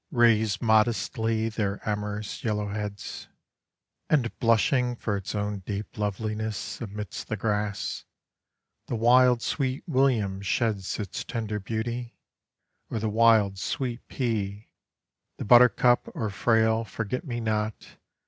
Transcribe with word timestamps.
Raise 0.09 0.59
modestly 0.63 1.47
their 1.47 1.79
amorous 1.87 2.43
yellow 2.43 2.69
heads; 2.69 3.27
And 4.09 4.35
blushing 4.39 4.95
for 4.95 5.15
its 5.15 5.35
own 5.35 5.59
deep 5.59 5.95
loveliness 5.95 6.81
Amidst 6.81 7.27
the 7.27 7.37
grass 7.37 8.05
the 8.87 8.95
wild 8.95 9.43
sweet 9.43 9.83
William 9.87 10.41
sheds 10.41 10.97
Its 10.99 11.23
tender 11.23 11.59
beauty, 11.59 12.17
or 12.89 12.97
the 12.97 13.09
wild 13.09 13.59
sweet 13.59 14.07
pea, 14.07 14.71
The 15.37 15.45
buttercup 15.45 16.09
or 16.15 16.31
frail 16.31 16.83
forget 16.83 17.23
me 17.23 17.39
not. 17.39 17.97